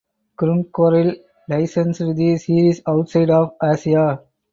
[0.35, 1.15] Crunchyroll
[1.47, 4.23] licensed the series outside of Asia.